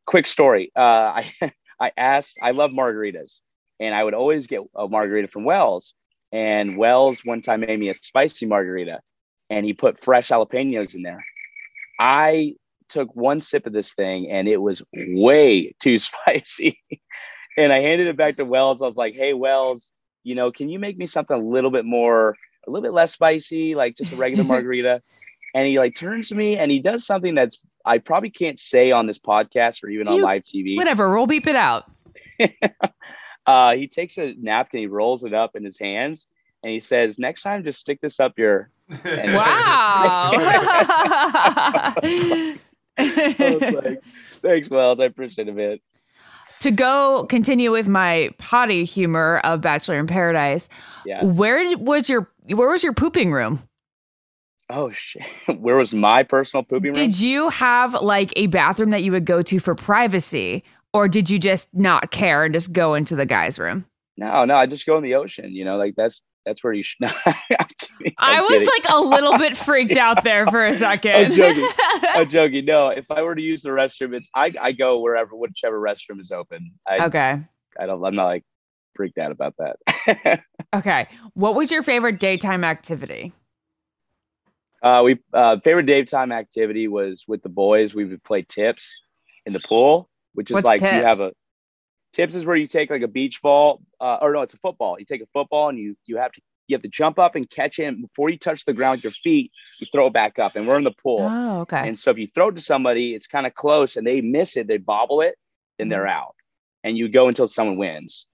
[0.06, 0.72] Quick story.
[0.76, 0.80] Uh,
[1.22, 1.32] I
[1.80, 2.36] I asked.
[2.42, 3.40] I love margaritas,
[3.80, 5.94] and I would always get a margarita from Wells.
[6.32, 9.00] And Wells one time made me a spicy margarita,
[9.50, 11.24] and he put fresh jalapenos in there.
[12.00, 12.54] I
[12.93, 16.78] took one sip of this thing, and it was way too spicy.
[17.57, 18.82] and I handed it back to Wells.
[18.82, 19.90] I was like, "Hey, Wells,
[20.22, 22.36] you know, can you make me something a little bit more,
[22.66, 25.03] a little bit less spicy, like just a regular margarita?"
[25.55, 28.90] And he like turns to me and he does something that's I probably can't say
[28.90, 30.76] on this podcast or even on live TV.
[30.76, 31.90] Whatever, we'll beep it out.
[33.47, 36.28] Uh, he takes a napkin, he rolls it up in his hands,
[36.62, 38.70] and he says, "Next time, just stick this up your."
[39.05, 40.32] And Wow.
[43.38, 44.03] Like,
[44.40, 45.00] Thanks, Wells.
[45.00, 45.78] I appreciate it, man.
[46.61, 50.68] to go continue with my potty humor of Bachelor in Paradise,
[51.05, 51.24] Yeah.
[51.24, 53.61] where was your where was your pooping room?
[54.70, 55.26] Oh shit.
[55.59, 56.94] Where was my personal pooping room?
[56.94, 61.28] Did you have like a bathroom that you would go to for privacy, or did
[61.28, 63.84] you just not care and just go into the guys' room?
[64.16, 64.55] No, no.
[64.55, 65.55] I just go in the ocean.
[65.55, 67.01] You know, like that's that's where you should.
[67.01, 68.66] No, I'm kidding, i was kidding.
[68.66, 71.12] like a little bit freaked out there for a second.
[71.12, 71.68] I'm joking.
[72.03, 72.64] I'm joking.
[72.64, 76.20] No, if I were to use the restroom, it's I, I go wherever whichever restroom
[76.20, 76.72] is open.
[76.86, 77.40] I okay.
[77.78, 78.45] I don't I'm not like
[78.95, 80.40] freaked out about that.
[80.74, 81.07] Okay.
[81.34, 83.32] What was your favorite daytime activity?
[84.82, 87.95] uh we uh favorite daytime activity was with the boys.
[87.95, 89.03] We would play tips
[89.47, 91.32] in the pool, which is What's like you have a
[92.12, 94.96] tips is where you take like a beach ball, uh, or no, it's a football.
[94.98, 97.48] You take a football and you you have to you have to jump up and
[97.50, 99.50] catch it and before you touch the ground with your feet.
[99.80, 101.28] You throw it back up, and we're in the pool.
[101.30, 101.86] Oh, okay.
[101.88, 104.56] And so if you throw it to somebody, it's kind of close and they miss
[104.56, 105.34] it, they bobble it,
[105.78, 106.10] then they're Mm-hmm.
[106.10, 106.34] out.
[106.84, 108.26] And you go until someone wins.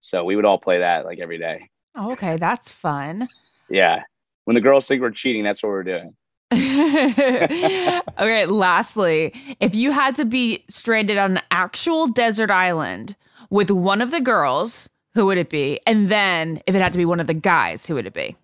[0.00, 1.68] So we would all play that like every day.
[1.94, 3.28] Oh, okay, that's fun.
[3.70, 4.02] Yeah.
[4.44, 6.14] When the girls think we're cheating, that's what we're doing.
[8.18, 13.16] okay, lastly, if you had to be stranded on an actual desert island
[13.50, 15.80] with one of the girls, who would it be?
[15.86, 18.36] And then if it had to be one of the guys, who would it be?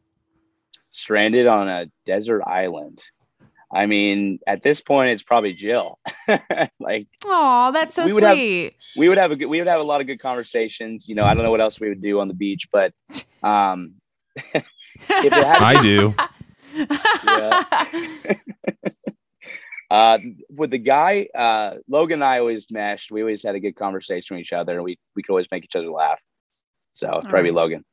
[0.91, 3.03] Stranded on a desert island.
[3.73, 5.99] I mean, at this point, it's probably Jill.
[6.81, 8.75] like Oh, that's so We would have- sweet.
[8.97, 11.09] we would have a good, we would have a lot of good conversations.
[11.09, 12.93] You know, I don't know what else we would do on the beach, but
[13.45, 13.95] um,
[14.37, 14.65] if
[15.09, 16.15] it had I do.
[16.75, 17.65] Yeah.
[19.91, 20.19] uh,
[20.51, 23.11] with the guy, uh, Logan and I always meshed.
[23.11, 25.65] We always had a good conversation with each other, and we we could always make
[25.65, 26.21] each other laugh.
[26.93, 27.55] So it'd probably right.
[27.55, 27.85] Logan.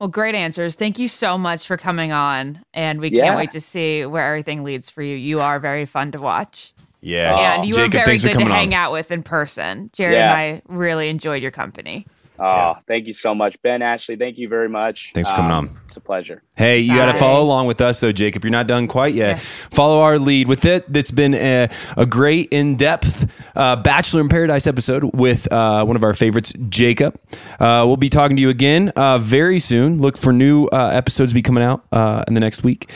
[0.00, 0.74] well, great answers.
[0.74, 2.62] Thank you so much for coming on.
[2.74, 3.24] And we Yeah.
[3.26, 5.16] can't wait to see where everything leads for you.
[5.16, 6.72] You are very fun to watch.
[7.02, 7.54] Yeah.
[7.54, 8.72] and you Jacob, were very good to hang on.
[8.74, 9.90] out with in person.
[9.92, 10.24] Jared Yeah.
[10.24, 12.06] and I really enjoyed your company.
[12.38, 14.16] Oh, thank you so much, Ben Ashley.
[14.16, 15.10] Thank you very much.
[15.14, 15.80] Thanks for coming Um, on.
[15.86, 16.42] It's a pleasure.
[16.54, 18.44] Hey, you got to follow along with us, though, Jacob.
[18.44, 19.36] You're not done quite yet.
[19.36, 19.42] Yeah.
[19.70, 20.92] Follow our lead with it.
[20.92, 25.96] That's been a, a great, in depth uh, Bachelor in Paradise episode with uh, one
[25.96, 27.18] of our favorites, Jacob.
[27.58, 29.98] Uh, we'll be talking to you again uh, very soon.
[30.00, 32.90] Look for new uh, episodes to be coming out uh, in the next week.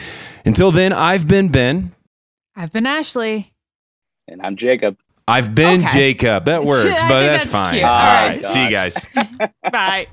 [0.44, 1.92] Until then, I've been Ben.
[2.56, 3.52] I've been Ashley.
[4.28, 4.96] And I'm Jacob.
[5.30, 5.92] I've been Okay.
[5.92, 6.44] Jacob.
[6.46, 7.74] That works, but that's, that's fine.
[7.74, 7.84] cute.
[7.84, 8.42] All All right.
[8.42, 8.46] right.
[8.46, 9.06] See you guys.
[9.72, 10.06] Bye.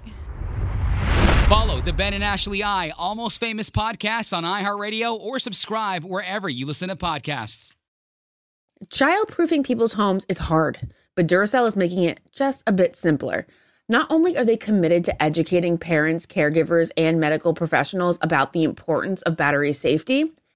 [1.48, 6.66] Follow the Ben and Ashley I Almost Famous podcast on iHeartRadio or subscribe wherever you
[6.66, 7.74] listen to podcasts.
[8.88, 13.48] Childproofing people's homes is hard, but Duracell is making it just a bit simpler.
[13.90, 19.22] Not only are they committed to educating parents, caregivers, and medical professionals about the importance
[19.22, 20.34] of battery safety,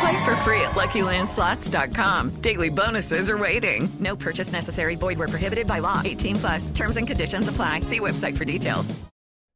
[0.00, 2.30] Play for free at LuckyLandSlots.com.
[2.40, 3.88] Daily bonuses are waiting.
[4.00, 4.96] No purchase necessary.
[4.96, 6.02] Void where prohibited by law.
[6.04, 6.70] 18 plus.
[6.70, 7.82] Terms and conditions apply.
[7.82, 8.94] See website for details.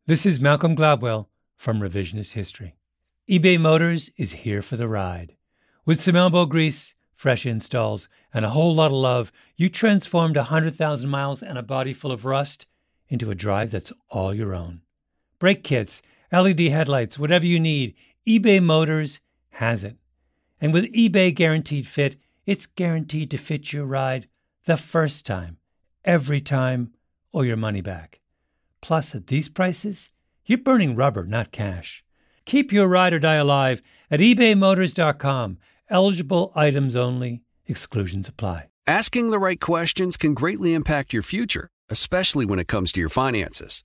[0.06, 1.26] This is Malcolm Gladwell
[1.58, 2.76] from Revisionist History.
[3.28, 5.36] eBay Motors is here for the ride.
[5.84, 11.10] With some elbow grease, fresh installs, and a whole lot of love, you transformed 100,000
[11.10, 12.66] miles and a body full of rust
[13.10, 14.80] into a drive that's all your own.
[15.38, 16.00] Brake kits,
[16.32, 17.94] LED headlights, whatever you need,
[18.26, 19.96] eBay Motors has it.
[20.60, 24.28] And with eBay Guaranteed Fit, it's guaranteed to fit your ride
[24.64, 25.58] the first time,
[26.04, 26.92] every time,
[27.32, 28.20] or your money back.
[28.80, 30.10] Plus, at these prices,
[30.46, 32.04] you're burning rubber, not cash.
[32.44, 35.58] Keep your ride or die alive at ebaymotors.com.
[35.90, 38.68] Eligible items only, exclusions apply.
[38.86, 43.10] Asking the right questions can greatly impact your future, especially when it comes to your
[43.10, 43.84] finances.